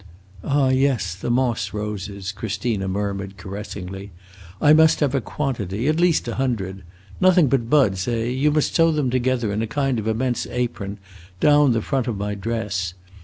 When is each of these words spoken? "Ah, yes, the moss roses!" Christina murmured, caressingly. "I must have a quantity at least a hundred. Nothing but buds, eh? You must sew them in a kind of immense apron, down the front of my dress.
"Ah, 0.43 0.69
yes, 0.69 1.13
the 1.13 1.29
moss 1.29 1.73
roses!" 1.75 2.31
Christina 2.31 2.87
murmured, 2.87 3.37
caressingly. 3.37 4.09
"I 4.59 4.73
must 4.73 4.99
have 4.99 5.13
a 5.13 5.21
quantity 5.21 5.87
at 5.87 5.99
least 5.99 6.27
a 6.27 6.33
hundred. 6.41 6.81
Nothing 7.19 7.45
but 7.49 7.69
buds, 7.69 8.07
eh? 8.07 8.23
You 8.23 8.49
must 8.49 8.73
sew 8.73 8.91
them 8.91 9.11
in 9.13 9.61
a 9.61 9.67
kind 9.67 9.99
of 9.99 10.07
immense 10.07 10.47
apron, 10.47 10.97
down 11.39 11.73
the 11.73 11.83
front 11.83 12.07
of 12.07 12.17
my 12.17 12.33
dress. 12.33 12.95